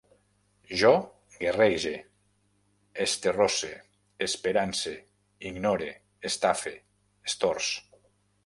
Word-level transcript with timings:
Jo 0.83 0.93
guerrege, 1.33 1.91
esterrosse, 3.05 3.71
esperance, 4.29 4.97
ignore, 5.51 5.93
estafe, 6.31 6.75
estorç 7.33 7.73